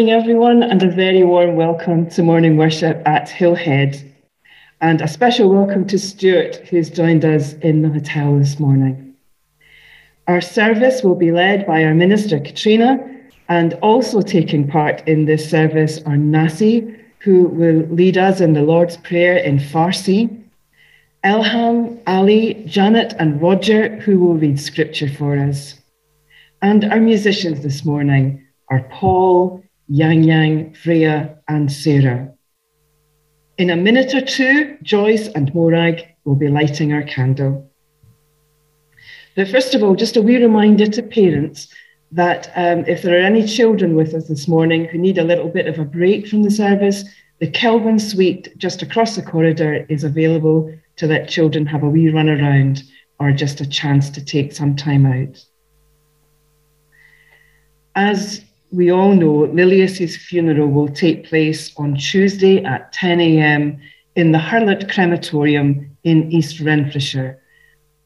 [0.00, 4.02] morning, everyone, and a very warm welcome to morning worship at Hillhead.
[4.80, 9.14] And a special welcome to Stuart, who's joined us in the hotel this morning.
[10.26, 12.98] Our service will be led by our minister, Katrina,
[13.50, 18.62] and also taking part in this service are Nasi, who will lead us in the
[18.62, 20.34] Lord's Prayer in Farsi,
[21.24, 25.78] Elham, Ali, Janet, and Roger, who will read scripture for us.
[26.62, 32.32] And our musicians this morning are Paul, Yang Yang, Freya, and Sarah.
[33.58, 37.68] In a minute or two, Joyce and Morag will be lighting our candle.
[39.34, 41.66] But first of all, just a wee reminder to parents
[42.12, 45.48] that um, if there are any children with us this morning who need a little
[45.48, 47.04] bit of a break from the service,
[47.40, 52.10] the Kelvin Suite just across the corridor is available to let children have a wee
[52.10, 52.84] run around
[53.18, 55.44] or just a chance to take some time out.
[57.96, 63.80] As we all know, Lilius's funeral will take place on Tuesday at 10 a.m.
[64.14, 67.40] in the Hurlet Crematorium in East Renfrewshire.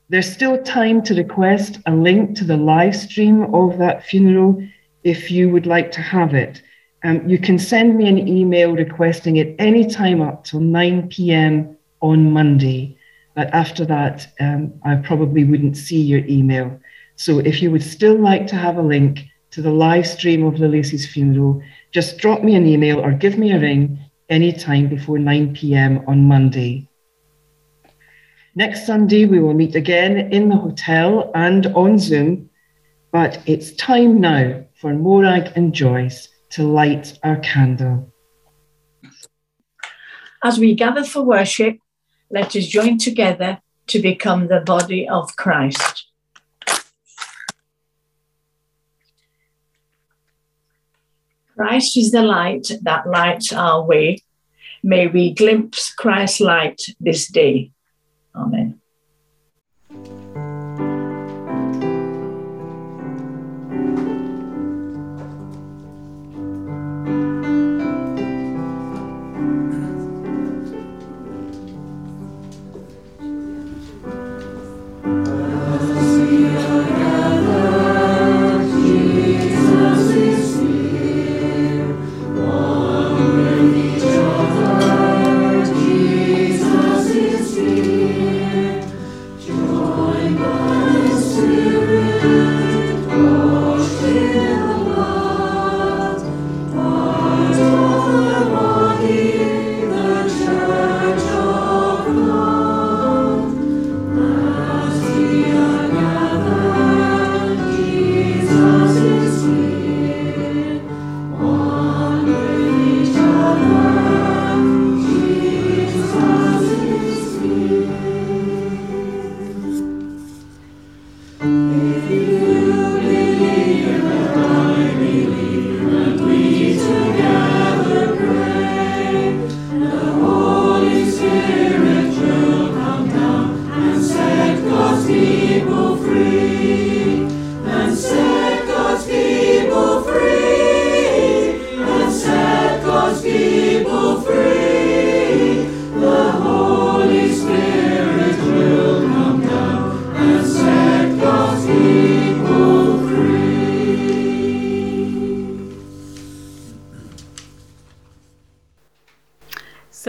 [0.08, 4.66] There's still time to request a link to the live stream of that funeral
[5.02, 6.62] if you would like to have it.
[7.04, 11.76] Um, you can send me an email requesting it any time up till 9 p.m.
[12.00, 12.96] on Monday.
[13.34, 16.80] But after that, um, I probably wouldn't see your email.
[17.16, 20.58] So if you would still like to have a link to the live stream of
[20.58, 25.16] Lilius's funeral, just drop me an email or give me a ring any time before
[25.16, 26.02] 9 p.m.
[26.08, 26.88] on Monday.
[28.56, 32.50] Next Sunday, we will meet again in the hotel and on Zoom,
[33.12, 38.12] but it's time now for Morag and Joyce to light our candle.
[40.42, 41.78] As we gather for worship,
[42.28, 46.03] let us join together to become the body of Christ.
[51.56, 54.22] Christ is the light that lights our way.
[54.82, 57.70] May we glimpse Christ's light this day.
[58.34, 58.80] Amen.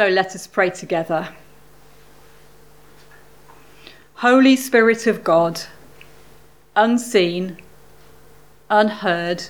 [0.04, 1.30] Let us pray together.
[4.16, 5.62] Holy Spirit of God,
[6.76, 7.58] unseen,
[8.70, 9.46] unheard,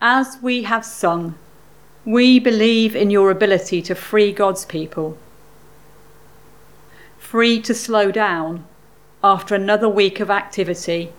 [0.00, 1.36] as we have sung,
[2.04, 5.18] we believe in your ability to free God's people.
[7.18, 8.64] Free to slow down
[9.24, 11.12] after another week of activity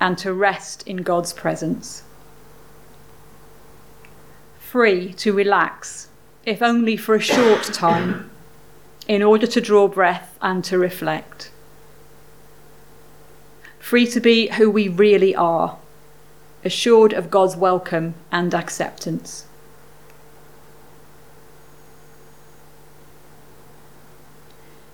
[0.00, 2.02] and to rest in God's presence.
[4.58, 6.08] Free to relax
[6.44, 8.30] if only for a short time,
[9.06, 11.50] in order to draw breath and to reflect.
[13.78, 15.78] Free to be who we really are,
[16.64, 19.46] assured of God's welcome and acceptance.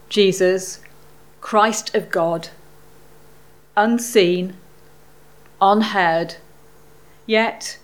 [0.09, 0.81] Jesus,
[1.41, 2.49] Christ of God,
[3.77, 4.56] unseen,
[5.61, 6.37] unheard,
[7.27, 7.79] yet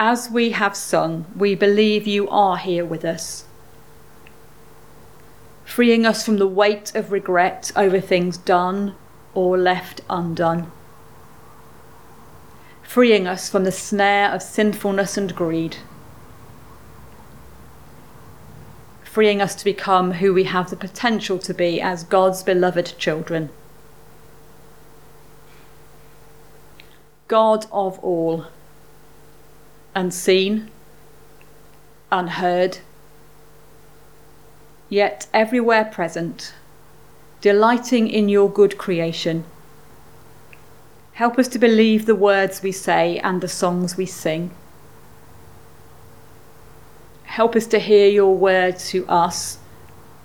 [0.00, 3.46] as we have sung, we believe you are here with us,
[5.64, 8.94] freeing us from the weight of regret over things done
[9.34, 10.70] or left undone,
[12.80, 15.78] freeing us from the snare of sinfulness and greed,
[19.02, 23.50] freeing us to become who we have the potential to be as God's beloved children.
[27.26, 28.46] God of all
[29.94, 30.70] unseen,
[32.10, 32.78] unheard,
[34.88, 36.54] yet everywhere present,
[37.40, 39.44] delighting in your good creation.
[41.12, 44.50] Help us to believe the words we say and the songs we sing.
[47.24, 49.58] Help us to hear your word to us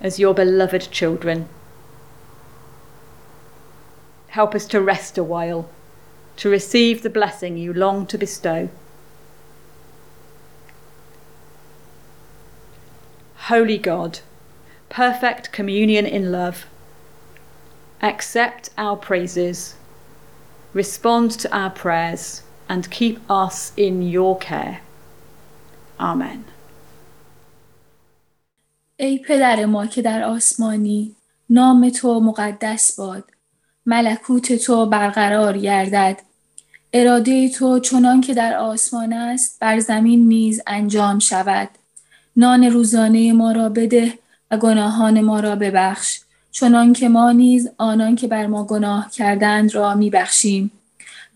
[0.02, 1.48] as your beloved children.
[4.28, 5.70] Help us to rest a while,
[6.38, 8.70] to receive the blessing you long to bestow.
[13.49, 14.21] Holy God,
[14.89, 16.67] perfect communion in love,
[18.03, 19.75] accept our praises,
[20.75, 24.81] respond to our prayers, and keep us in your care.
[25.99, 26.45] Amen.
[28.97, 31.17] ای پدر ما که در آسمانی
[31.51, 33.25] نام تو مقدس باد
[33.87, 36.21] ملکوت تو برقرار گردد
[36.93, 41.69] اراده تو چنان که در آسمان است بر زمین نیز انجام شود
[42.36, 44.14] نان روزانه ما را بده
[44.52, 46.20] و گناهان ما را ببخش.
[46.52, 50.72] چنان که ما نیز آنان که بر ما گناه کردند را میبخشیم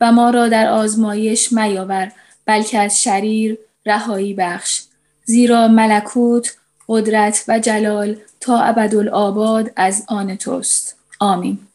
[0.02, 2.12] و ما را در آزمایش میاور
[2.46, 4.84] بلکه از شریر رهایی بخش.
[5.26, 6.58] زیرا ملکوت
[6.88, 10.98] قدرت و جلال تا ابدالآباد از آن توست.
[11.20, 11.67] آمین.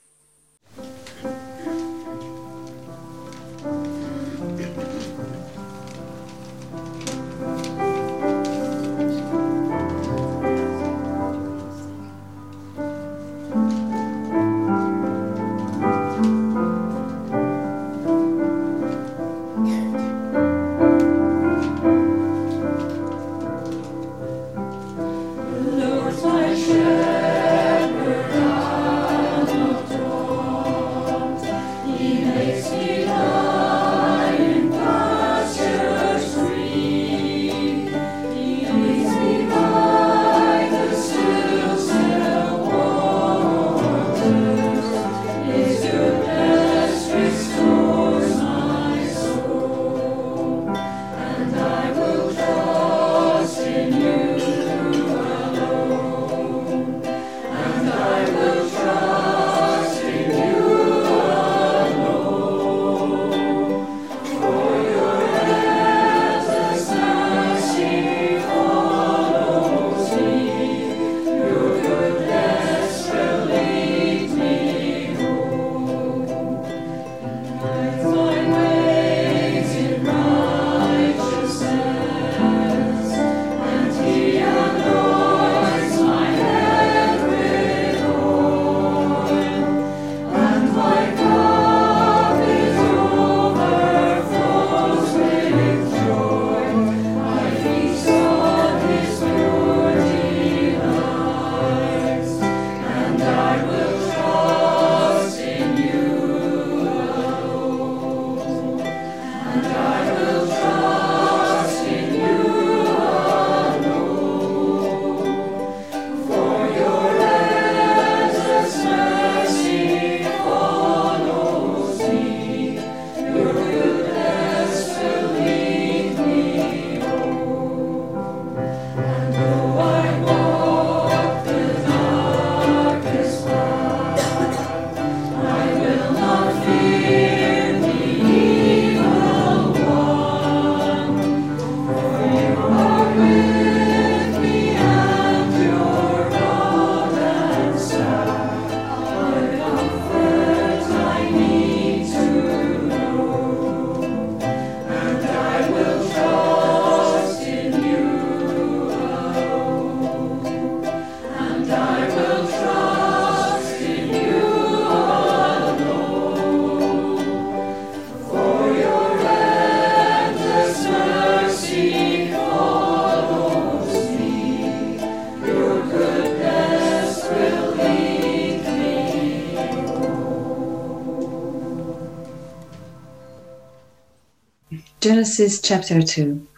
[185.23, 186.49] Genesis chapter 2.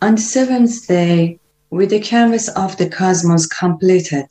[0.00, 1.38] On the seventh day,
[1.68, 4.24] with the canvas of the cosmos completed,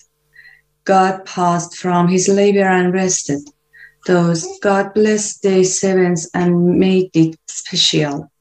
[0.85, 3.47] God paused from his labor and rested.
[4.07, 8.31] Thus, God blessed day seventh and made it special,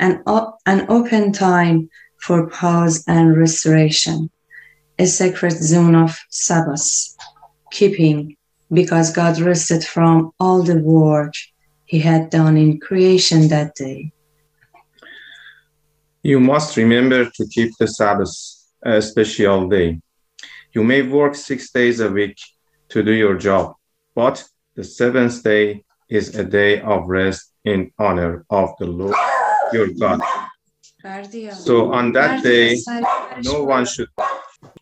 [0.00, 0.24] an,
[0.66, 4.28] an open time for pause and restoration.
[4.98, 7.14] a sacred zone of Sabbath
[7.70, 8.36] keeping
[8.72, 11.34] because God rested from all the work
[11.84, 14.10] he had done in creation that day.
[16.28, 18.28] You must remember to keep the Sabbath
[18.84, 19.98] a special day.
[20.74, 22.36] You may work six days a week
[22.90, 23.76] to do your job,
[24.14, 24.44] but
[24.76, 29.16] the seventh day is a day of rest in honor of the Lord
[29.72, 30.20] your God.
[31.54, 32.76] So on that day,
[33.42, 34.10] no one should,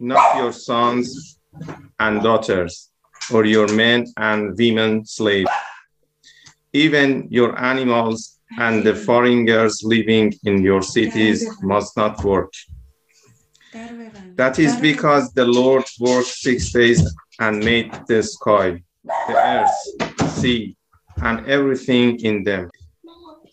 [0.01, 1.39] not your sons
[2.01, 2.91] and daughters,
[3.33, 5.51] or your men and women slaves,
[6.73, 12.53] even your animals and the foreigners living in your cities must not work.
[14.37, 17.03] That is because the Lord worked six days
[17.41, 20.77] and made the sky, the earth, sea,
[21.23, 22.71] and everything in them.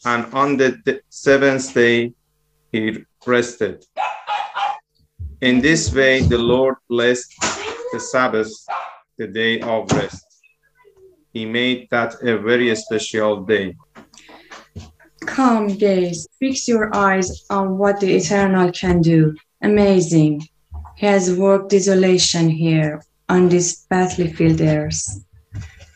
[0.05, 2.13] And on the seventh day,
[2.71, 3.85] he rested.
[5.41, 7.33] In this way, the Lord blessed
[7.91, 8.51] the Sabbath,
[9.17, 10.25] the day of rest.
[11.33, 13.75] He made that a very special day.
[15.25, 19.35] Come, gaze, fix your eyes on what the Eternal can do.
[19.61, 20.47] Amazing.
[20.95, 25.23] He has worked desolation here on this battlefield earth.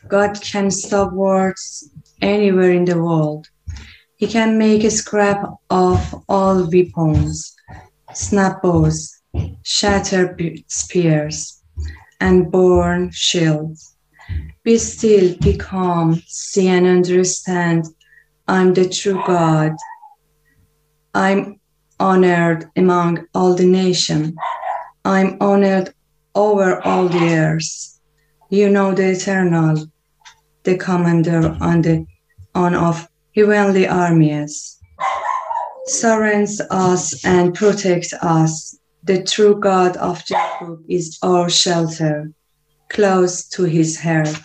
[0.07, 1.89] God can stop wars
[2.21, 3.47] anywhere in the world.
[4.15, 7.53] He can make a scrap of all weapons,
[8.13, 9.21] snap bows,
[9.63, 10.35] shatter
[10.67, 11.61] spears,
[12.19, 13.95] and burn shields.
[14.63, 17.85] Be still, be calm, see and understand
[18.49, 19.75] I'm the true God.
[21.13, 21.59] I'm
[21.99, 24.35] honored among all the nations.
[25.03, 25.93] I'm honored
[26.33, 27.99] over all the earth.
[28.49, 29.87] You know the eternal,
[30.63, 32.05] the commander on the
[32.55, 34.77] on of heavenly armies.
[35.87, 38.77] Surrounds us and protects us.
[39.03, 42.31] The true God of Jacob is our shelter,
[42.89, 44.39] close to his heart.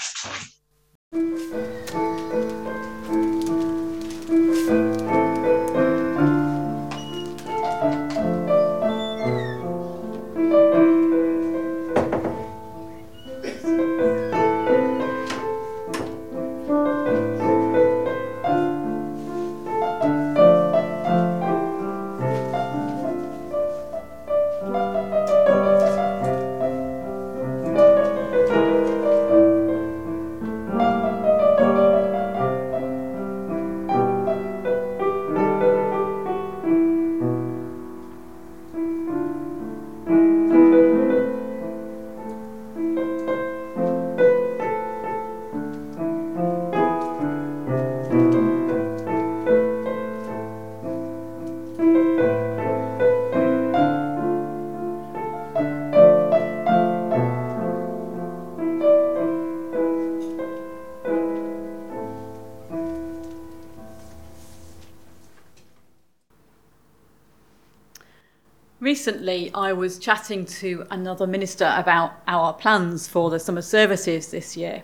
[69.55, 74.83] I was chatting to another minister about our plans for the summer services this year.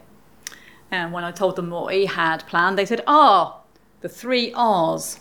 [0.91, 3.61] And when I told them what he had planned, they said, Ah,
[4.01, 5.21] the three R's.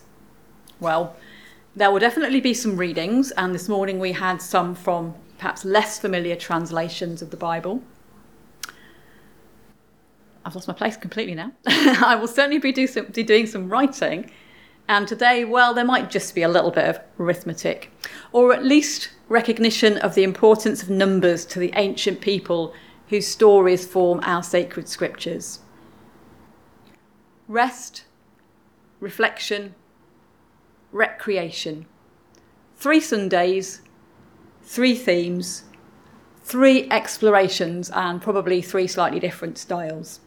[0.79, 1.15] Well,
[1.75, 5.99] there will definitely be some readings, and this morning we had some from perhaps less
[5.99, 7.81] familiar translations of the Bible.
[10.43, 11.51] I've lost my place completely now.
[11.67, 14.31] I will certainly be, do some, be doing some writing
[14.87, 17.91] and today, well, there might just be a little bit of arithmetic,
[18.31, 22.73] or at least recognition of the importance of numbers to the ancient people
[23.09, 25.59] whose stories form our sacred scriptures.
[27.47, 28.05] Rest,
[28.99, 29.75] reflection,
[30.91, 31.85] recreation.
[32.75, 33.81] Three Sundays,
[34.63, 35.63] three themes,
[36.43, 40.21] three explorations, and probably three slightly different styles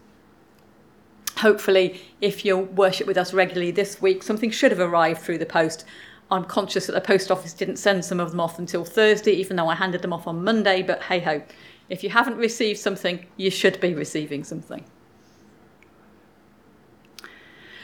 [1.38, 5.46] hopefully, if you worship with us regularly this week, something should have arrived through the
[5.46, 5.84] post.
[6.30, 9.56] I'm conscious that the post office didn't send some of them off until Thursday, even
[9.56, 11.42] though I handed them off on Monday, but hey ho,
[11.88, 14.84] if you haven't received something, you should be receiving something.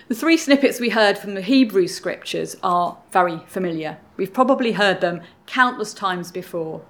[0.09, 3.99] The three snippets we heard from the Hebrew scriptures are very familiar.
[4.17, 6.83] We've probably heard them countless times before.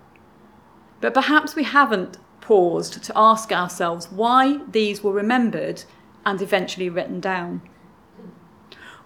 [1.01, 5.85] But perhaps we haven't paused to ask ourselves why these were remembered
[6.27, 7.63] and eventually written down.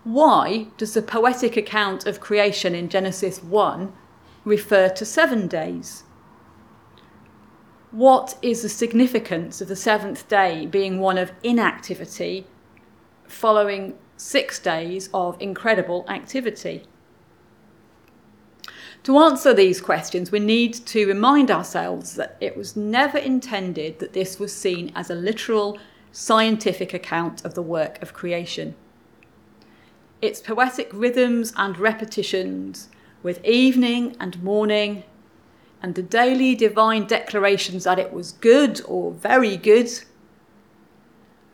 [0.03, 3.93] Why does the poetic account of creation in Genesis 1
[4.45, 6.05] refer to seven days?
[7.91, 12.47] What is the significance of the seventh day being one of inactivity
[13.25, 16.85] following six days of incredible activity?
[19.05, 24.13] To answer these questions, we need to remind ourselves that it was never intended that
[24.13, 25.79] this was seen as a literal
[26.13, 28.75] scientific account of the work of creation.
[30.21, 32.89] Its poetic rhythms and repetitions,
[33.23, 35.05] with evening and morning,
[35.83, 39.89] and the daily divine declarations that it was good or very good,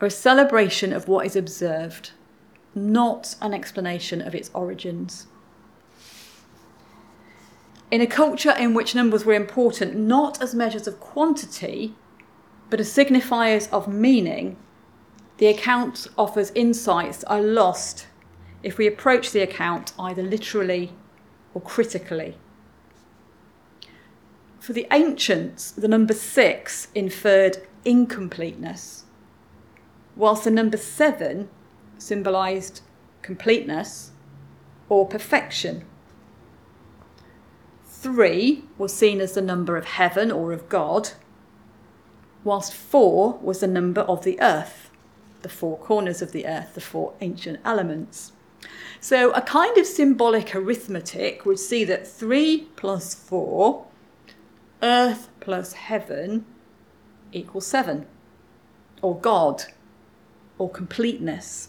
[0.00, 2.10] are a celebration of what is observed,
[2.74, 5.26] not an explanation of its origins.
[7.90, 11.94] In a culture in which numbers were important not as measures of quantity,
[12.70, 14.56] but as signifiers of meaning,
[15.38, 18.06] the account offers insights are lost
[18.62, 20.92] if we approach the account either literally
[21.54, 22.36] or critically.
[24.58, 29.04] For the ancients, the number six inferred incompleteness,
[30.16, 31.48] whilst the number seven
[31.98, 32.80] symbolised
[33.22, 34.10] completeness
[34.88, 35.84] or perfection.
[37.84, 41.10] Three was seen as the number of heaven or of God,
[42.46, 44.90] whilst four was the number of the earth,
[45.42, 48.32] the four corners of the earth, the four ancient elements.
[49.00, 53.84] So a kind of symbolic arithmetic would see that 3 plus 4,
[54.82, 56.46] earth plus heaven,
[57.32, 58.06] equals 7,
[59.02, 59.64] or God,
[60.56, 61.68] or completeness.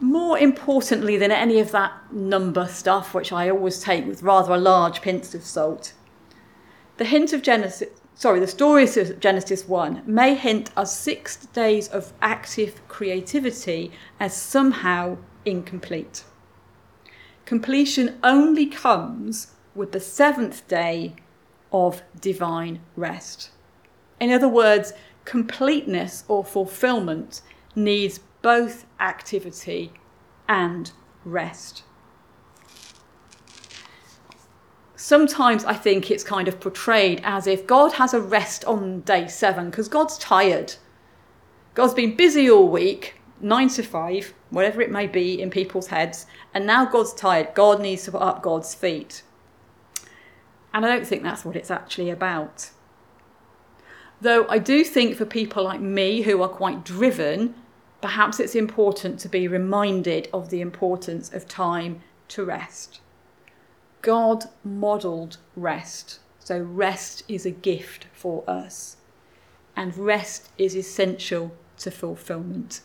[0.00, 4.58] More importantly than any of that number stuff, which I always take with rather a
[4.58, 5.92] large pinch of salt,
[6.98, 11.88] the hint of Genesis, sorry, the story of Genesis 1 may hint us six days
[11.88, 16.24] of active creativity as somehow incomplete.
[17.46, 21.14] Completion only comes with the seventh day
[21.72, 23.50] of divine rest.
[24.20, 24.92] In other words,
[25.24, 27.42] completeness or fulfillment
[27.76, 29.92] needs both activity
[30.48, 30.90] and
[31.24, 31.84] rest.
[35.00, 39.28] Sometimes I think it's kind of portrayed as if God has a rest on day
[39.28, 40.74] seven because God's tired.
[41.74, 46.26] God's been busy all week, nine to five, whatever it may be in people's heads,
[46.52, 47.54] and now God's tired.
[47.54, 49.22] God needs to put up God's feet.
[50.74, 52.70] And I don't think that's what it's actually about.
[54.20, 57.54] Though I do think for people like me who are quite driven,
[58.02, 63.00] perhaps it's important to be reminded of the importance of time to rest.
[64.08, 68.96] God modelled rest, so rest is a gift for us,
[69.76, 72.80] and rest is essential to fulfillment.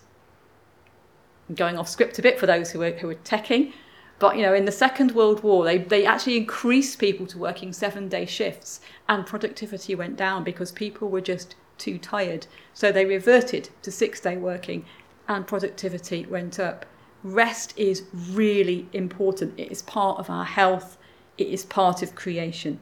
[1.48, 3.72] I'm going off script a bit for those who are, who are teching,
[4.20, 7.72] but you know, in the Second World War, they, they actually increased people to working
[7.72, 12.48] seven day shifts, and productivity went down because people were just too tired.
[12.74, 14.84] So they reverted to six day working,
[15.30, 16.86] and productivity went up.
[17.24, 19.58] Rest is really important.
[19.58, 20.98] It is part of our health,
[21.38, 22.80] it is part of creation.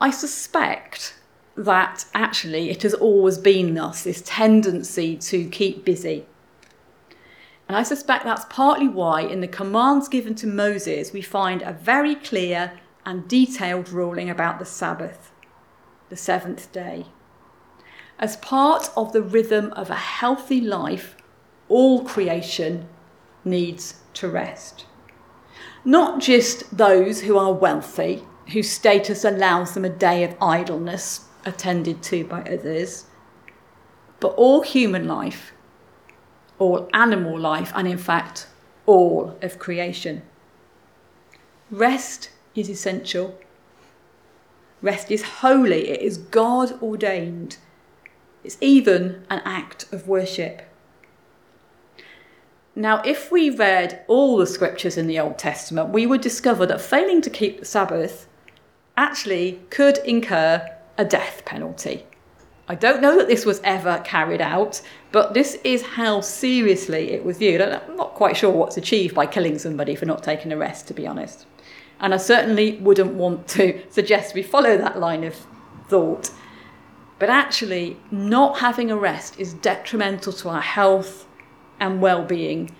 [0.00, 1.18] I suspect
[1.56, 6.26] that actually it has always been thus this tendency to keep busy.
[7.68, 11.72] And I suspect that's partly why, in the commands given to Moses, we find a
[11.72, 12.72] very clear
[13.06, 15.32] and detailed ruling about the Sabbath,
[16.10, 17.06] the seventh day.
[18.18, 21.16] As part of the rhythm of a healthy life,
[21.68, 22.88] all creation
[23.44, 24.86] needs to rest.
[25.84, 32.02] Not just those who are wealthy, whose status allows them a day of idleness attended
[32.04, 33.04] to by others,
[34.18, 35.52] but all human life,
[36.58, 38.46] all animal life, and in fact,
[38.86, 40.22] all of creation.
[41.70, 43.38] Rest is essential.
[44.80, 47.58] Rest is holy, it is God ordained.
[48.42, 50.62] It's even an act of worship.
[52.76, 56.80] Now, if we read all the scriptures in the Old Testament, we would discover that
[56.80, 58.26] failing to keep the Sabbath
[58.96, 62.04] actually could incur a death penalty.
[62.66, 64.80] I don't know that this was ever carried out,
[65.12, 67.60] but this is how seriously it was viewed.
[67.60, 70.94] I'm not quite sure what's achieved by killing somebody for not taking a rest, to
[70.94, 71.46] be honest.
[72.00, 75.36] And I certainly wouldn't want to suggest we follow that line of
[75.88, 76.30] thought.
[77.20, 81.28] But actually, not having a rest is detrimental to our health
[81.84, 82.74] and well being,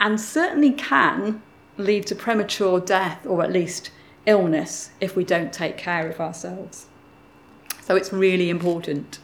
[0.00, 1.42] and certainly can
[1.76, 3.90] lead to premature death or at least
[4.26, 6.86] illness if we don't take care of ourselves.
[7.82, 9.18] So it's really important.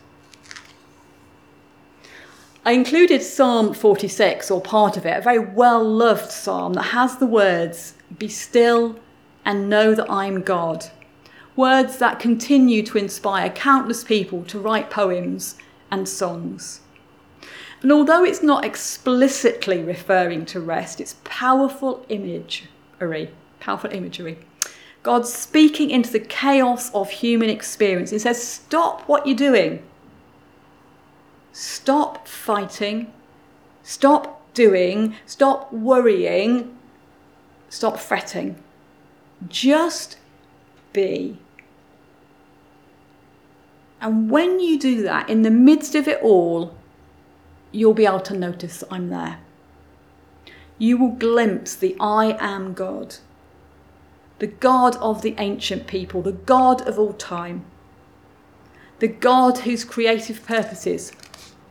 [2.67, 7.17] I included Psalm 46 or part of it, a very well loved psalm that has
[7.19, 8.99] the words, Be still
[9.45, 10.87] and know that I'm God.
[11.57, 15.57] Words that continue to inspire countless people to write poems
[15.91, 16.81] and songs.
[17.85, 24.39] And although it's not explicitly referring to rest, it's powerful imagery, powerful imagery.
[25.03, 28.09] God's speaking into the chaos of human experience.
[28.09, 29.83] He says, Stop what you're doing.
[31.53, 33.13] Stop fighting.
[33.83, 35.17] Stop doing.
[35.27, 36.75] Stop worrying.
[37.69, 38.57] Stop fretting.
[39.47, 40.17] Just
[40.95, 41.37] be.
[44.01, 46.75] And when you do that, in the midst of it all,
[47.75, 49.39] you'll be able to notice I'm there.
[50.79, 53.17] You will glimpse the I am God,
[54.39, 57.65] the God of the ancient people, the God of all time,
[59.01, 61.13] the God whose creative purposes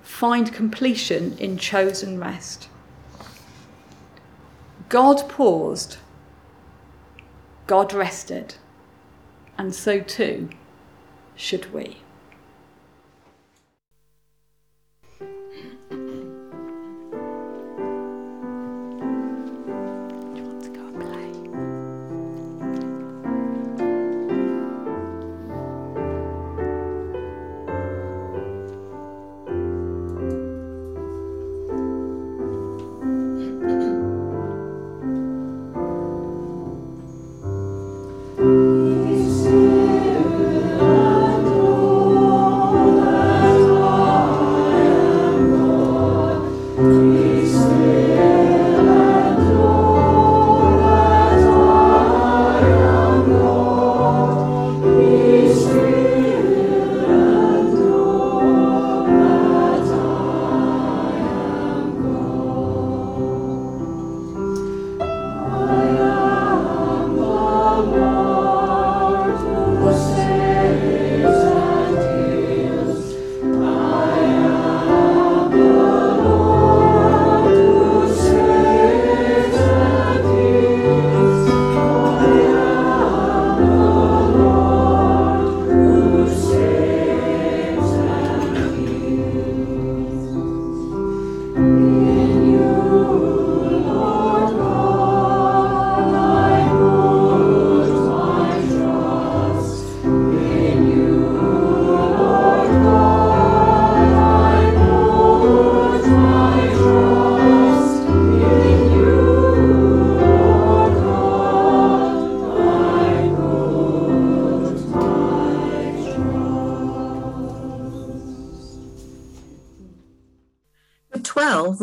[0.01, 2.67] find completion in chosen rest.
[4.89, 5.97] God paused,
[7.65, 8.55] God rested,
[9.57, 10.49] and so too
[11.35, 12.02] should we.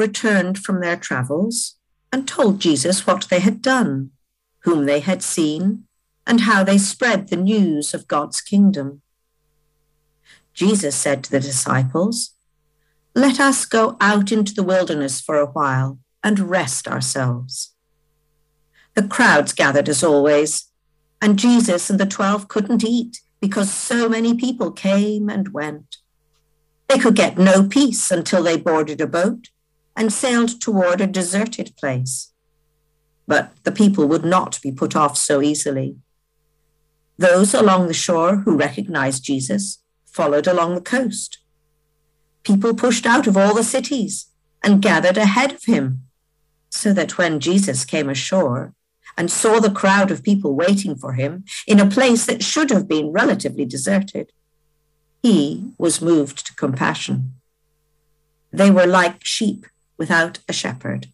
[0.01, 1.77] Returned from their travels
[2.11, 4.11] and told Jesus what they had done,
[4.61, 5.85] whom they had seen,
[6.27, 9.03] and how they spread the news of God's kingdom.
[10.55, 12.31] Jesus said to the disciples,
[13.15, 17.75] Let us go out into the wilderness for a while and rest ourselves.
[18.95, 20.71] The crowds gathered as always,
[21.23, 25.99] and Jesus and the twelve couldn't eat because so many people came and went.
[26.89, 29.51] They could get no peace until they boarded a boat
[29.97, 32.33] and sailed toward a deserted place.
[33.27, 35.97] But the people would not be put off so easily.
[37.19, 41.39] Those along the shore who recognized Jesus followed along the coast.
[42.43, 44.29] People pushed out of all the cities
[44.65, 46.03] and gathered ahead of him,
[46.71, 48.75] so that when Jesus came ashore
[49.17, 52.89] and saw the crowd of people waiting for him in a place that should have
[52.89, 54.33] been relatively deserted,
[55.23, 57.35] he was moved to compassion.
[58.53, 59.67] They were like sheep
[60.01, 61.09] without a shepherd.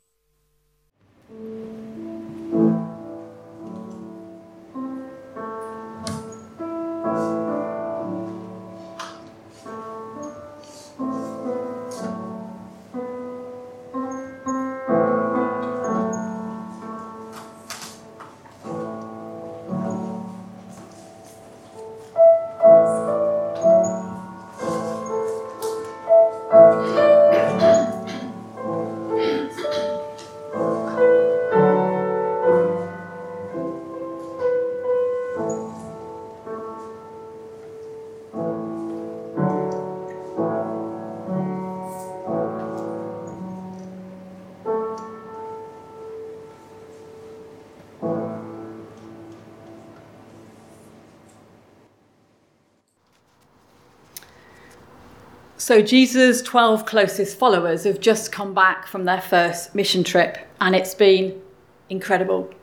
[55.66, 60.76] So, Jesus' 12 closest followers have just come back from their first mission trip, and
[60.76, 61.42] it's been
[61.90, 62.54] incredible.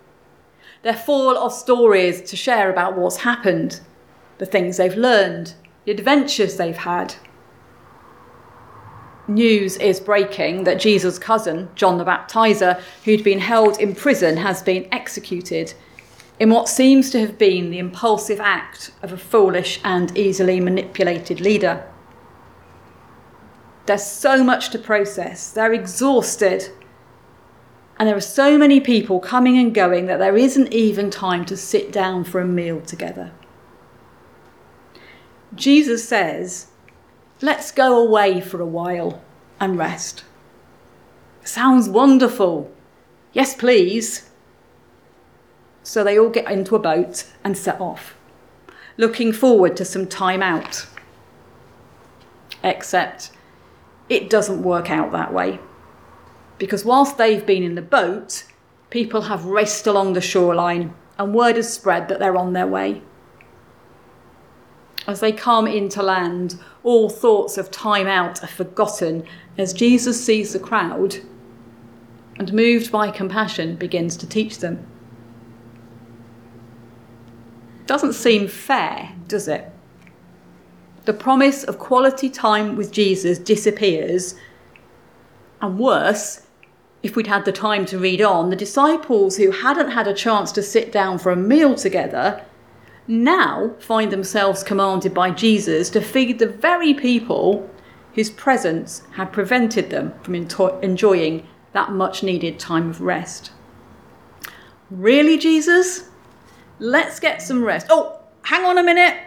[0.84, 3.82] They're full of stories to share about what's happened,
[4.38, 7.16] the things they've learned, the adventures they've had.
[9.28, 14.64] news is breaking that Jesus' cousin, John the Baptizer, who'd been held in prison, has
[14.64, 15.74] been executed
[16.40, 21.42] in what seems to have been the impulsive act of a foolish and easily manipulated
[21.42, 21.86] leader.
[23.86, 26.70] There's so much to process, they're exhausted,
[27.98, 31.58] and there are so many people coming and going that there isn't even time to
[31.58, 33.32] sit down for a meal together.
[35.56, 36.68] Jesus says,
[37.42, 39.22] Let's go away for a while
[39.60, 40.24] and rest.
[41.44, 42.72] Sounds wonderful.
[43.34, 44.30] Yes, please.
[45.84, 48.16] So they all get into a boat and set off,
[48.96, 50.88] looking forward to some time out.
[52.64, 53.32] Except
[54.10, 55.60] it doesn't work out that way.
[56.58, 58.44] Because whilst they've been in the boat,
[58.90, 63.02] people have raced along the shoreline and word has spread that they're on their way.
[65.06, 69.26] As they come into land, all thoughts of time out are forgotten
[69.58, 71.18] as Jesus sees the crowd
[72.38, 74.88] and, moved by compassion, begins to teach them.
[77.86, 79.73] Doesn't seem fair, does it?
[81.06, 84.36] The promise of quality time with Jesus disappears,
[85.62, 86.48] and worse,
[87.02, 90.52] if we'd had the time to read on, the disciples who hadn't had a chance
[90.54, 92.46] to sit down for a meal together
[93.06, 97.70] now find themselves commanded by Jesus to feed the very people
[98.14, 103.52] whose presence had prevented them from enjoying that much needed time of rest.
[104.90, 106.10] Really, Jesus?
[106.80, 107.88] Let's get some rest.
[107.90, 109.18] Oh, hang on a minute.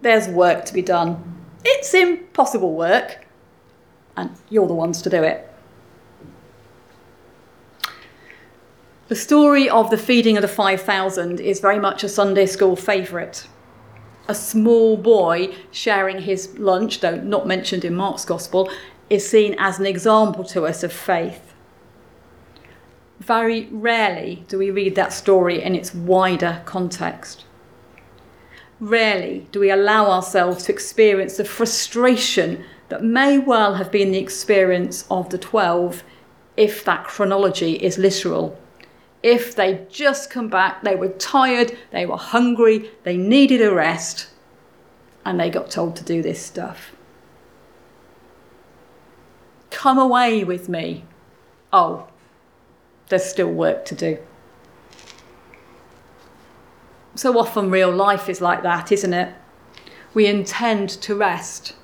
[0.00, 1.36] There's work to be done.
[1.64, 3.26] It's impossible work,
[4.16, 5.44] and you're the ones to do it.
[9.08, 13.48] The story of the feeding of the 5,000 is very much a Sunday school favourite.
[14.28, 18.70] A small boy sharing his lunch, though not mentioned in Mark's Gospel,
[19.08, 21.54] is seen as an example to us of faith.
[23.18, 27.46] Very rarely do we read that story in its wider context.
[28.80, 34.18] Rarely do we allow ourselves to experience the frustration that may well have been the
[34.18, 36.02] experience of the 12
[36.56, 38.58] if that chronology is literal
[39.22, 44.28] if they'd just come back, they were tired, they were hungry, they needed a rest,
[45.24, 46.92] and they got told to do this stuff.
[49.70, 51.04] Come away with me.
[51.72, 52.08] Oh,
[53.08, 54.18] there's still work to do.
[57.18, 59.34] So often, real life is like that, isn't it?
[60.14, 61.74] We intend to rest.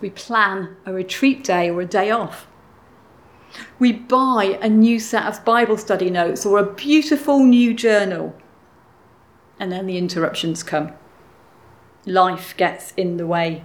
[0.00, 2.46] We plan a retreat day or a day off.
[3.80, 8.36] We buy a new set of Bible study notes or a beautiful new journal.
[9.58, 10.92] And then the interruptions come.
[12.04, 13.64] Life gets in the way.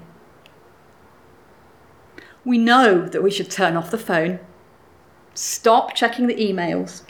[2.44, 4.40] We know that we should turn off the phone,
[5.36, 7.04] stop checking the emails.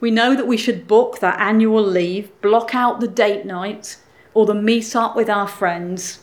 [0.00, 3.98] We know that we should book that annual leave, block out the date night,
[4.34, 6.20] or the meet up with our friends.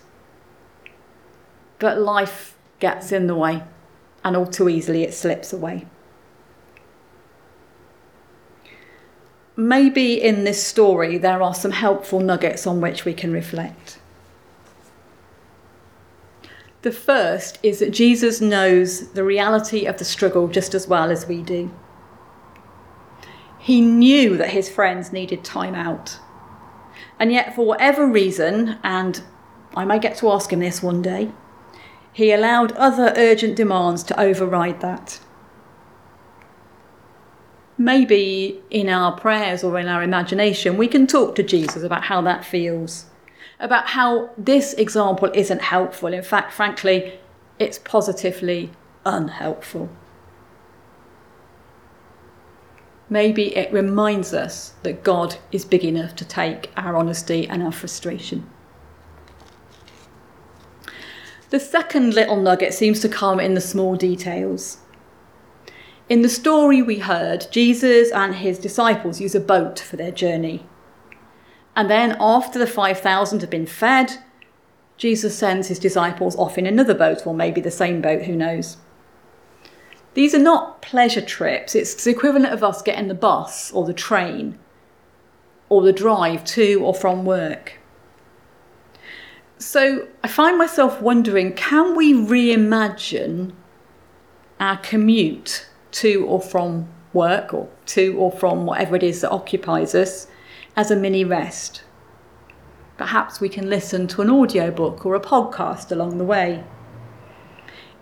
[1.80, 3.64] But life gets in the way
[4.24, 5.86] and all too easily it slips away.
[9.56, 14.00] Maybe in this story there are some helpful nuggets on which we can reflect.
[16.82, 21.28] The first is that Jesus knows the reality of the struggle just as well as
[21.28, 21.72] we do.
[23.62, 26.18] He knew that his friends needed time out.
[27.20, 29.22] And yet, for whatever reason, and
[29.76, 31.32] I may get to ask him this one day,
[32.12, 35.20] he allowed other urgent demands to override that.
[37.78, 42.20] Maybe in our prayers or in our imagination, we can talk to Jesus about how
[42.22, 43.06] that feels,
[43.60, 46.14] about how this example isn't helpful.
[46.14, 47.20] In fact, frankly,
[47.60, 48.72] it's positively
[49.06, 49.90] unhelpful.
[53.12, 57.74] Maybe it reminds us that God is big enough to take our honesty and our
[57.74, 58.50] frustration.
[61.50, 64.78] The second little nugget seems to come in the small details.
[66.08, 70.66] In the story we heard, Jesus and his disciples use a boat for their journey.
[71.76, 74.20] And then, after the 5,000 have been fed,
[74.96, 78.78] Jesus sends his disciples off in another boat, or maybe the same boat, who knows.
[80.14, 83.94] These are not pleasure trips, it's the equivalent of us getting the bus or the
[83.94, 84.60] train
[85.70, 87.80] or the drive to or from work.
[89.58, 93.54] So I find myself wondering can we reimagine
[94.60, 99.96] our commute to or from work or to or from whatever it is that occupies
[99.96, 100.28] us
[100.76, 101.84] as a mini rest?
[102.98, 106.66] Perhaps we can listen to an audiobook or a podcast along the way.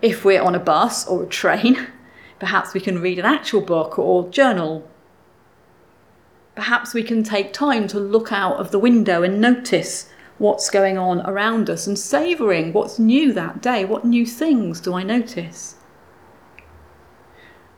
[0.02, 1.86] If we're on a bus or a train,
[2.40, 4.88] perhaps we can read an actual book or journal.
[6.56, 10.96] Perhaps we can take time to look out of the window and notice what's going
[10.96, 13.84] on around us and savouring what's new that day.
[13.84, 15.76] What new things do I notice?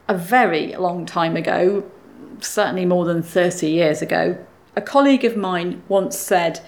[0.09, 1.91] A very long time ago,
[2.41, 4.39] certainly more than 30 years ago,
[4.77, 6.61] a colleague of mine once said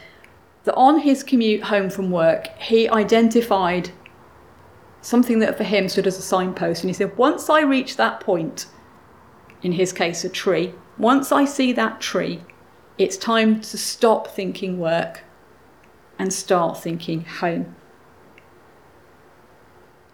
[0.65, 3.91] that on his commute home from work, he identified
[5.05, 6.83] something that for him stood as a signpost.
[6.83, 8.67] And he said, Once I reach that point,
[9.63, 12.41] in his case, a tree, once I see that tree,
[12.97, 15.23] it's time to stop thinking work
[16.19, 17.75] and start thinking home.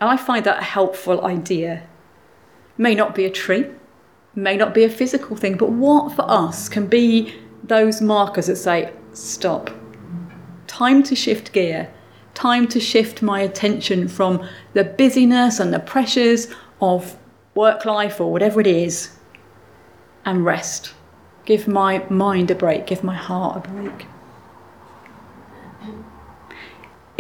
[0.01, 1.87] And I find that a helpful idea.
[2.77, 3.67] May not be a tree,
[4.35, 8.57] may not be a physical thing, but what for us can be those markers that
[8.57, 9.71] say, stop.
[10.67, 11.93] Time to shift gear,
[12.35, 16.49] time to shift my attention from the busyness and the pressures
[16.81, 17.17] of
[17.55, 19.17] work life or whatever it is
[20.25, 20.95] and rest.
[21.45, 24.07] Give my mind a break, give my heart a break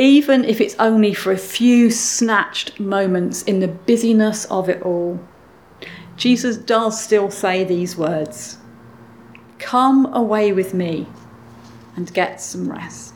[0.00, 5.20] even if it's only for a few snatched moments in the busyness of it all.
[6.16, 8.56] Jesus does still say these words
[9.58, 11.06] Come away with me
[11.96, 13.09] and get some rest.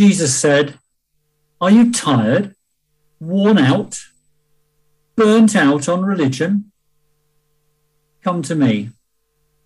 [0.00, 0.78] Jesus said,
[1.60, 2.54] Are you tired,
[3.20, 4.00] worn out,
[5.14, 6.72] burnt out on religion?
[8.24, 8.92] Come to me.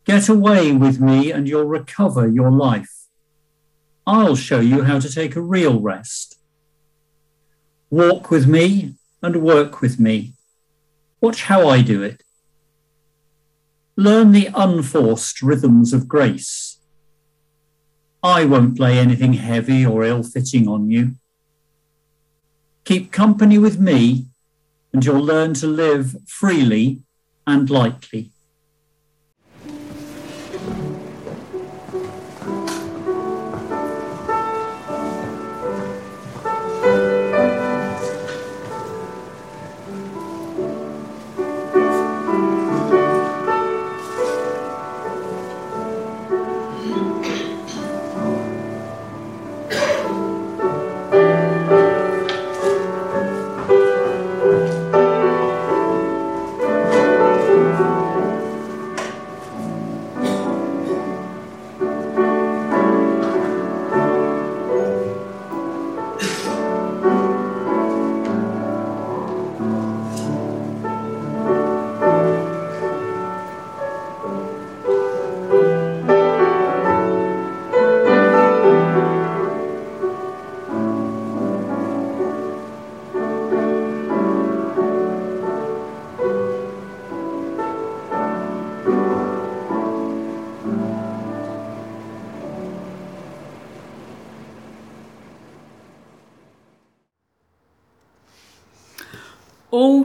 [0.05, 3.07] Get away with me and you'll recover your life.
[4.09, 6.37] I'll show you how to take a real rest.
[7.89, 10.33] Walk with me and work with me.
[11.21, 12.25] Watch how I do it.
[13.97, 16.74] Learn the unforced rhythms of grace
[18.25, 21.17] I won't lay anything heavy or ill fitting on you.
[22.85, 24.25] Keep company with me,
[24.95, 27.03] and you'll learn to live freely
[27.47, 28.31] and lightly.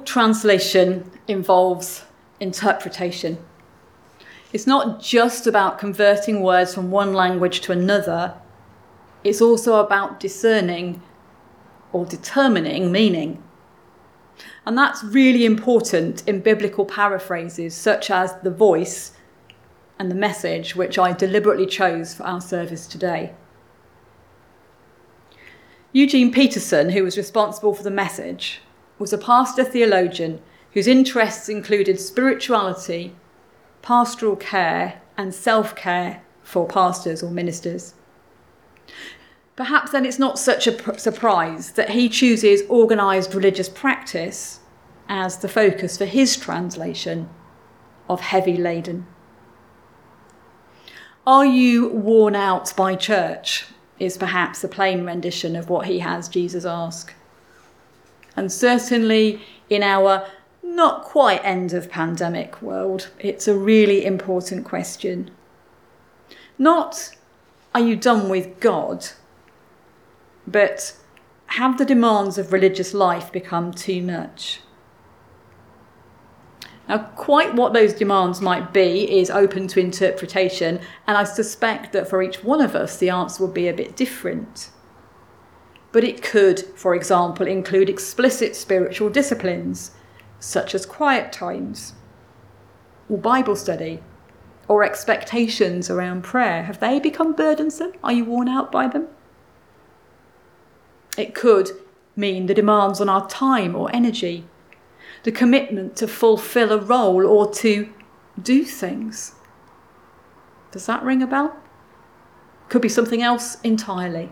[0.09, 2.03] Translation involves
[2.39, 3.37] interpretation.
[4.51, 8.33] It's not just about converting words from one language to another,
[9.23, 11.03] it's also about discerning
[11.91, 13.43] or determining meaning.
[14.65, 19.11] And that's really important in biblical paraphrases such as the voice
[19.99, 23.35] and the message, which I deliberately chose for our service today.
[25.91, 28.61] Eugene Peterson, who was responsible for the message,
[28.99, 30.41] was a pastor theologian
[30.73, 33.15] whose interests included spirituality,
[33.81, 37.95] pastoral care, and self care for pastors or ministers.
[39.55, 44.59] Perhaps then it's not such a surprise that he chooses organised religious practice
[45.09, 47.29] as the focus for his translation
[48.07, 49.05] of Heavy Laden.
[51.27, 53.65] Are you worn out by church?
[53.99, 57.13] Is perhaps a plain rendition of what he has Jesus ask.
[58.35, 60.27] And certainly in our
[60.63, 65.31] not quite end of pandemic world, it's a really important question.
[66.57, 67.15] Not,
[67.73, 69.07] are you done with God?
[70.45, 70.95] But
[71.47, 74.61] have the demands of religious life become too much?
[76.87, 82.09] Now, quite what those demands might be is open to interpretation, and I suspect that
[82.09, 84.71] for each one of us, the answer will be a bit different.
[85.91, 89.91] But it could, for example, include explicit spiritual disciplines,
[90.39, 91.93] such as quiet times,
[93.09, 94.01] or Bible study,
[94.67, 96.63] or expectations around prayer.
[96.63, 97.93] Have they become burdensome?
[98.03, 99.07] Are you worn out by them?
[101.17, 101.71] It could
[102.15, 104.45] mean the demands on our time or energy,
[105.23, 107.89] the commitment to fulfill a role or to
[108.41, 109.33] do things.
[110.71, 111.57] Does that ring a bell?
[112.69, 114.31] Could be something else entirely.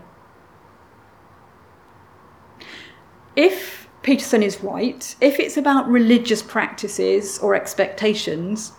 [3.38, 8.72] If Peterson is right, if it's about religious practices or expectations,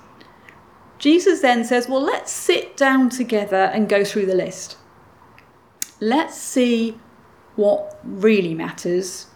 [0.97, 4.75] Jesus then says, well, let's sit down together and go through the list.
[6.01, 6.99] Let's see
[7.55, 9.27] what really matters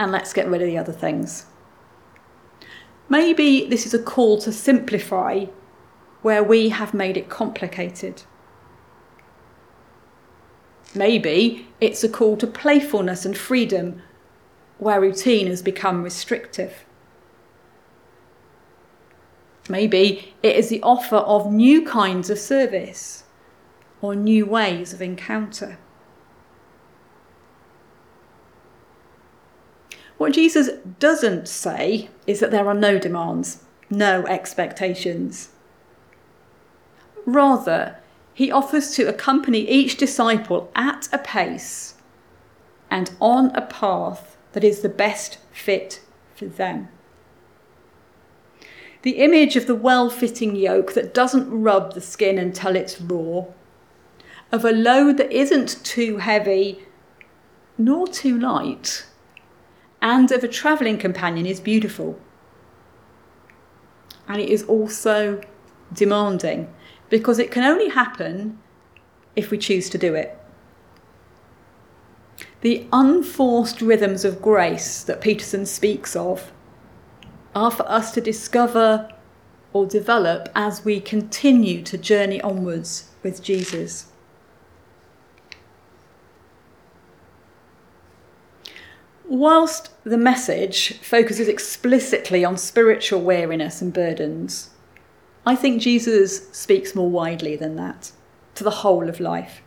[0.00, 1.46] and let's get rid of the other things.
[3.08, 5.44] Maybe this is a call to simplify
[6.22, 8.24] where we have made it complicated.
[10.92, 14.02] Maybe it's a call to playfulness and freedom
[14.78, 16.84] where routine has become restrictive.
[19.68, 23.24] Maybe it is the offer of new kinds of service
[24.02, 25.78] or new ways of encounter.
[30.18, 35.50] What Jesus doesn't say is that there are no demands, no expectations.
[37.26, 37.96] Rather,
[38.34, 41.94] he offers to accompany each disciple at a pace
[42.90, 46.00] and on a path that is the best fit
[46.34, 46.88] for them.
[49.02, 53.44] The image of the well fitting yoke that doesn't rub the skin until it's raw,
[54.50, 56.86] of a load that isn't too heavy
[57.76, 59.06] nor too light,
[60.00, 62.18] and of a travelling companion is beautiful.
[64.28, 65.42] And it is also
[65.92, 66.72] demanding
[67.10, 68.58] because it can only happen
[69.34, 70.38] if we choose to do it.
[72.64, 76.50] The unforced rhythms of grace that Peterson speaks of
[77.54, 79.12] are for us to discover
[79.74, 84.06] or develop as we continue to journey onwards with Jesus.
[89.26, 94.70] Whilst the message focuses explicitly on spiritual weariness and burdens,
[95.44, 98.12] I think Jesus speaks more widely than that,
[98.54, 99.60] to the whole of life.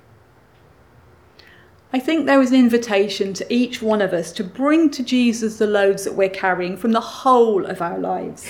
[1.97, 5.57] I think there is an invitation to each one of us to bring to Jesus
[5.57, 8.47] the loads that we're carrying from the whole of our lives.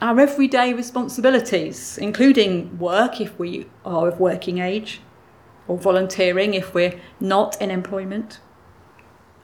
[0.00, 5.02] Our everyday responsibilities, including work if we are of working age,
[5.68, 8.40] or volunteering if we're not in employment.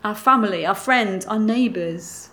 [0.02, 2.30] Our family, our friends, our neighbours,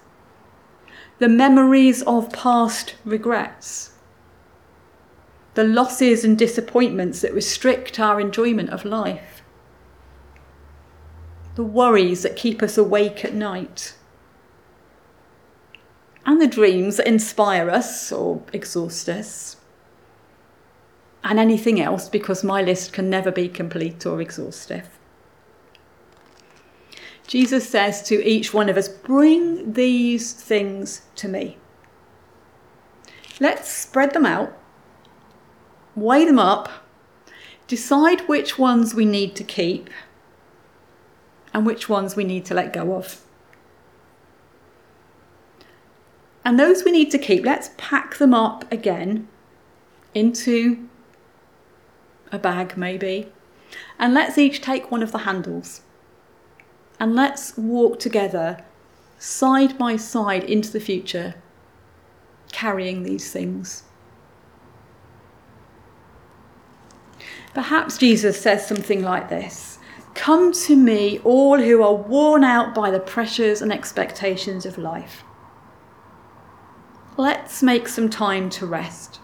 [1.19, 3.91] the memories of past regrets,
[5.53, 9.36] the losses and disappointments that restrict our enjoyment of life,
[11.57, 13.95] the worries that keep us awake at night,
[16.23, 19.55] and the dreams that inspire us or exhaust us,
[21.23, 24.87] and anything else because my list can never be complete or exhaustive.
[27.25, 31.57] Jesus says to each one of us, Bring these things to me.
[33.39, 34.55] Let's spread them out,
[35.95, 36.69] weigh them up,
[37.65, 39.89] decide which ones we need to keep
[41.57, 43.19] and which ones we need to let go of.
[46.45, 49.27] And those we need to keep, let's pack them up again
[50.13, 50.87] into
[52.31, 53.31] a bag, maybe.
[53.97, 55.81] And let's each take one of the handles.
[56.99, 58.63] And let's walk together,
[59.17, 61.33] side by side, into the future,
[62.51, 63.81] carrying these things.
[67.55, 69.76] Perhaps Jesus says something like this
[70.17, 75.23] Come to me, all who are worn out by the pressures and expectations of life.
[77.15, 79.19] Let's make some time to rest,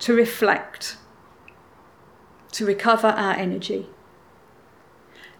[0.00, 0.96] to reflect,
[2.52, 3.86] to recover our energy.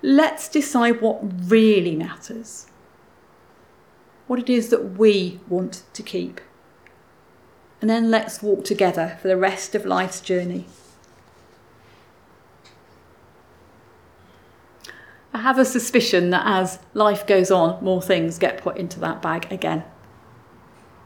[0.03, 1.21] Let's decide what
[1.51, 2.67] really matters,
[4.27, 6.41] what it is that we want to keep.
[7.81, 10.67] And then let's walk together for the rest of life's journey.
[15.33, 19.21] I have a suspicion that as life goes on, more things get put into that
[19.23, 19.85] bag again.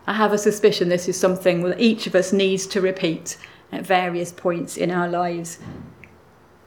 [0.07, 3.37] I have a suspicion this is something that each of us needs to repeat
[3.71, 5.59] at various points in our lives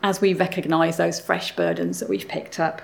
[0.01, 2.82] as we recognise those fresh burdens that we've picked up.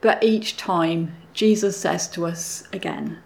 [0.00, 3.18] But each time, Jesus says to us again,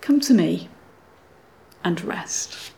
[0.00, 0.68] Come to me
[1.84, 2.72] and rest.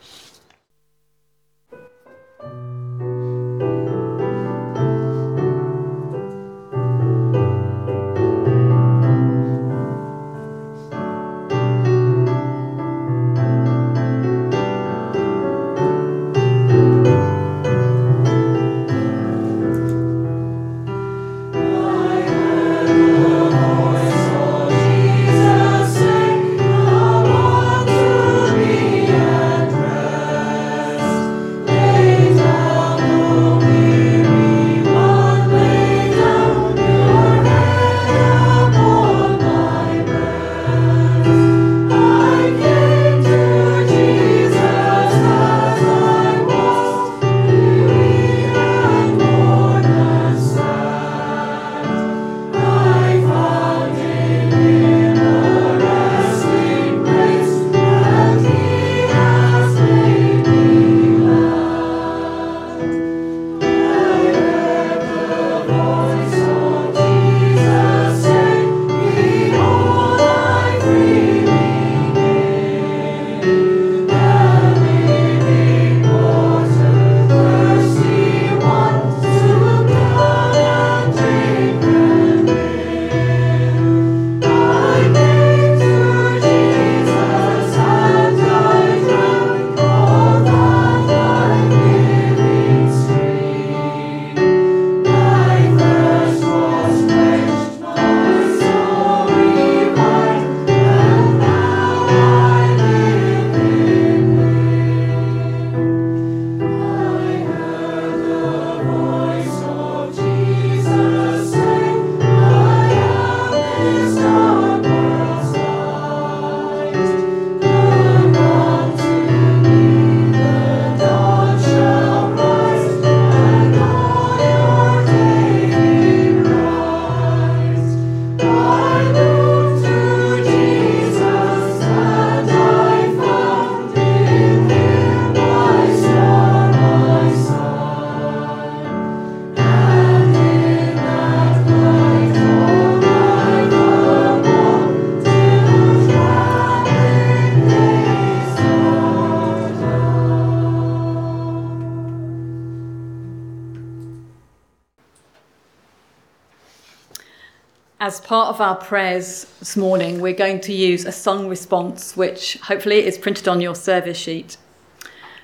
[158.05, 162.57] As part of our prayers this morning, we're going to use a song response, which
[162.57, 164.57] hopefully is printed on your service sheet.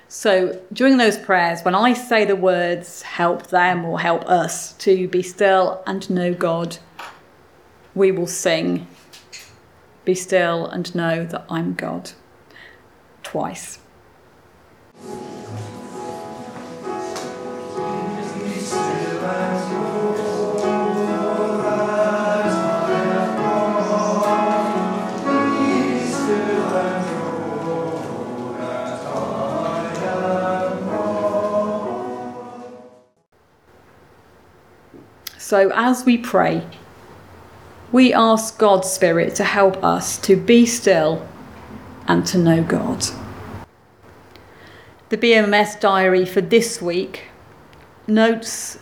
[0.08, 5.08] So during those prayers, when I say the words help them or help us to
[5.08, 6.76] be still and know God,
[7.94, 8.86] we will sing,
[10.04, 12.10] Be still and know that I'm God,
[13.22, 13.78] twice.
[35.50, 36.64] So, as we pray,
[37.90, 41.26] we ask God's Spirit to help us to be still
[42.06, 43.04] and to know God.
[45.08, 47.24] The BMS diary for this week
[48.06, 48.78] notes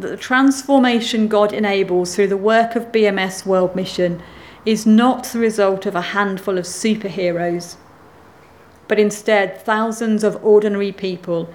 [0.00, 4.20] that the transformation God enables through the work of BMS World Mission
[4.66, 7.76] is not the result of a handful of superheroes,
[8.88, 11.48] but instead thousands of ordinary people,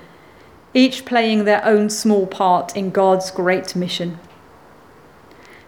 [0.74, 4.20] each playing their own small part in God's great mission.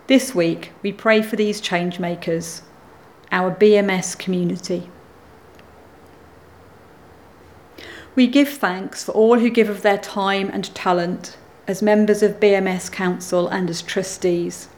[0.07, 2.61] This week, we pray for these change makers,
[3.31, 4.91] our BMS community.
[8.13, 11.37] We give thanks for all who give of their time and talent
[11.67, 14.69] as members of BMS Council and as trustees.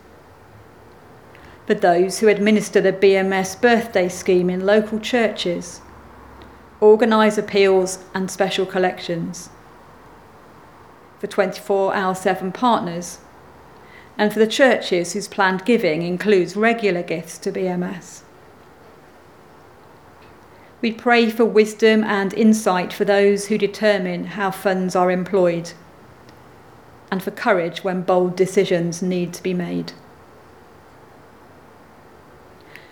[1.65, 5.81] For those who administer the BMS birthday scheme in local churches,
[6.79, 9.49] organise appeals and special collections.
[11.19, 13.19] For 24 hour 7 partners,
[14.17, 18.23] and for the churches whose planned giving includes regular gifts to BMS.
[20.81, 25.71] We pray for wisdom and insight for those who determine how funds are employed,
[27.11, 29.93] and for courage when bold decisions need to be made.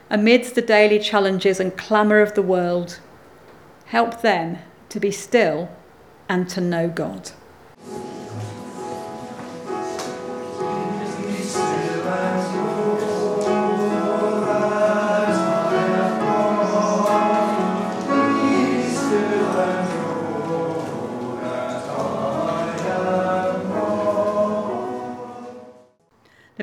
[0.10, 3.00] Amidst the daily challenges and clamour of the world,
[3.86, 4.60] help them
[4.90, 5.70] to be still
[6.30, 7.32] and to know God.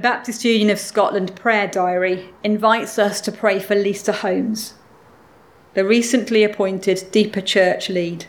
[0.03, 4.75] The Baptist Union of Scotland Prayer Diary invites us to pray for Lisa Holmes,
[5.75, 8.25] the recently appointed Deeper Church lead,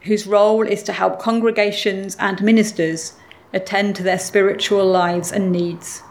[0.00, 3.12] whose role is to help congregations and ministers
[3.52, 6.02] attend to their spiritual lives and needs.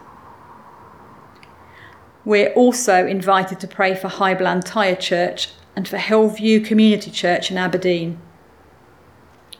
[2.24, 7.58] We're also invited to pray for High Blantyre Church and for Hillview Community Church in
[7.58, 8.18] Aberdeen,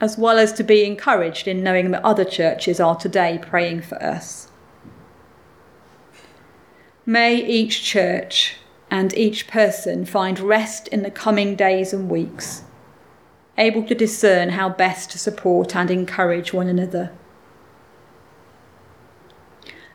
[0.01, 4.03] as well as to be encouraged in knowing that other churches are today praying for
[4.03, 4.49] us.
[7.07, 8.57] May each church
[8.91, 12.63] and each person find rest in the coming days and weeks,
[13.59, 17.13] able to discern how best to support and encourage one another.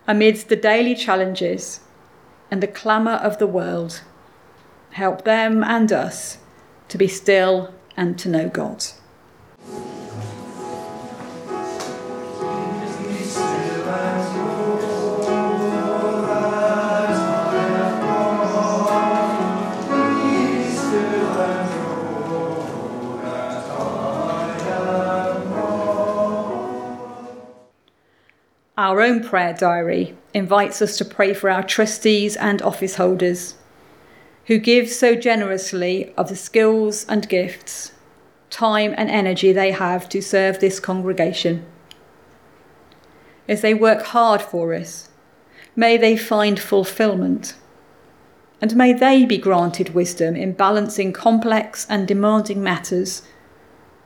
[0.07, 1.79] Amidst the daily challenges
[2.51, 4.01] and the clamour of the world,
[4.91, 6.37] help them and us
[6.89, 8.85] to be still and to know God.
[28.89, 33.53] Our own prayer diary invites us to pray for our trustees and office holders
[34.47, 37.91] who give so generously of the skills and gifts,
[38.49, 41.67] time and energy they have to serve this congregation.
[43.47, 45.09] As they work hard for us,
[45.75, 47.53] may they find fulfillment.
[48.59, 53.21] And may they be granted wisdom in balancing complex and demanding matters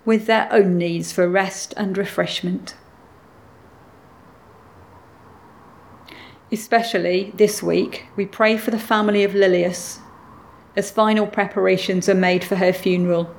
[0.03, 2.75] with their own needs for rest and refreshment.
[6.53, 9.97] Especially this week, we pray for the family of Lilius
[10.75, 13.35] as final preparations are made for her funeral.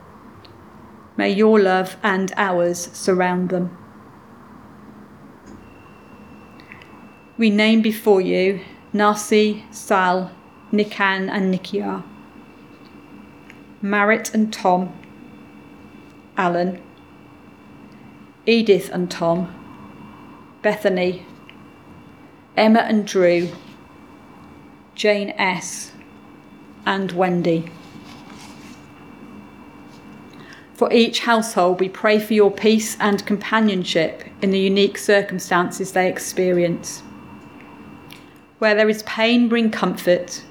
[1.16, 3.78] May your love and ours surround them.
[7.38, 8.60] We name before you
[8.92, 10.32] Nasi, Sal,
[10.72, 12.02] Nikan, and Nikia,
[13.80, 14.92] Marit and Tom,
[16.36, 16.82] Alan,
[18.44, 19.54] Edith and Tom,
[20.62, 21.24] Bethany,
[22.56, 23.48] Emma and Drew,
[24.94, 25.90] Jane S.,
[26.86, 27.68] and Wendy.
[30.74, 36.08] For each household, we pray for your peace and companionship in the unique circumstances they
[36.08, 37.02] experience.
[38.60, 40.44] Where there is pain, bring comfort.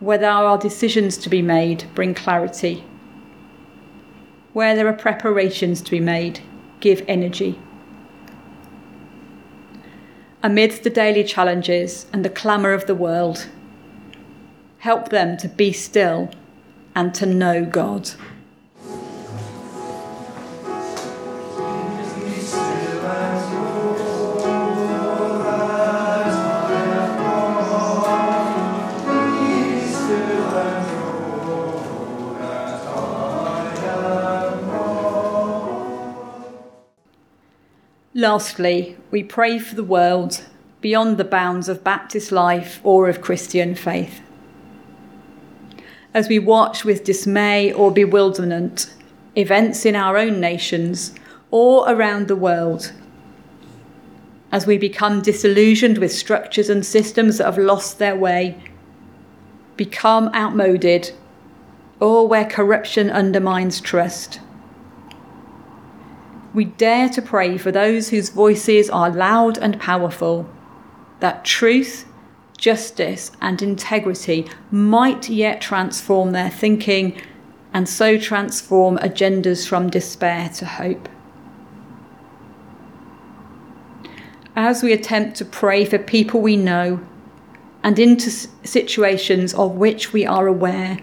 [0.00, 2.84] Where there are decisions to be made, bring clarity.
[4.52, 6.40] Where there are preparations to be made,
[6.80, 7.58] give energy
[10.42, 13.48] amidst the daily challenges and the clamour of the world.
[14.78, 16.30] Help them to be still
[16.94, 18.10] and to know God.
[38.18, 40.44] Lastly, we pray for the world
[40.80, 44.20] beyond the bounds of Baptist life or of Christian faith.
[46.12, 48.92] As we watch with dismay or bewilderment
[49.36, 51.14] events in our own nations
[51.52, 52.92] or around the world,
[54.50, 58.60] as we become disillusioned with structures and systems that have lost their way
[59.76, 61.12] become outmoded,
[62.00, 64.40] or where corruption undermines trust.
[66.54, 70.48] We dare to pray for those whose voices are loud and powerful,
[71.20, 72.06] that truth,
[72.56, 77.20] justice, and integrity might yet transform their thinking
[77.72, 81.08] and so transform agendas from despair to hope.
[84.56, 87.00] As we attempt to pray for people we know
[87.84, 90.98] and into situations of which we are aware,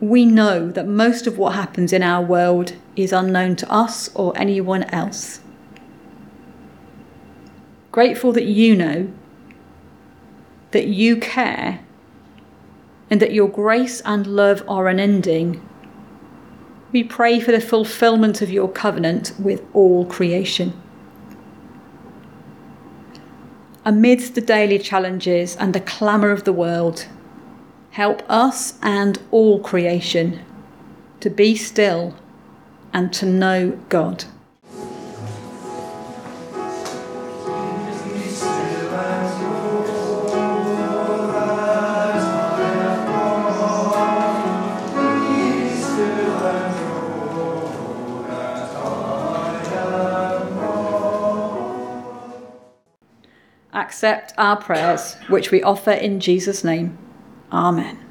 [0.00, 4.36] we know that most of what happens in our world is unknown to us or
[4.36, 5.40] anyone else.
[7.92, 9.12] Grateful that you know,
[10.70, 11.80] that you care,
[13.10, 15.66] and that your grace and love are unending,
[16.92, 20.80] we pray for the fulfillment of your covenant with all creation.
[23.84, 27.06] Amidst the daily challenges and the clamour of the world,
[27.90, 30.40] help us and all creation
[31.20, 32.14] to be still
[32.92, 34.24] and to know God.
[53.72, 56.96] Accept our prayers, which we offer in Jesus' name.
[57.52, 58.09] Amen.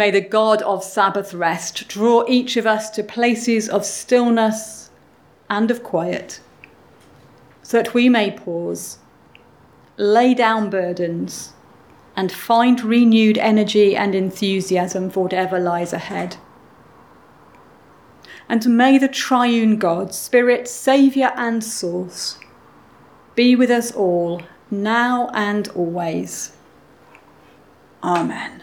[0.00, 4.88] May the God of Sabbath rest draw each of us to places of stillness
[5.50, 6.40] and of quiet,
[7.62, 8.96] so that we may pause,
[9.98, 11.52] lay down burdens,
[12.16, 16.38] and find renewed energy and enthusiasm for whatever lies ahead.
[18.48, 22.38] And may the triune God, Spirit, Saviour, and Source,
[23.34, 24.40] be with us all,
[24.70, 26.56] now and always.
[28.02, 28.62] Amen.